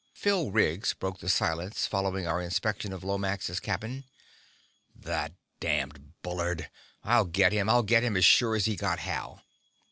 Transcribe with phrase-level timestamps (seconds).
[0.15, 4.05] Phil Riggs broke the silence following our inspection of Lomax's cabin.
[4.95, 6.71] "That damned Bullard!
[7.03, 9.43] I'll get him, I'll get him as sure as he got Hal!"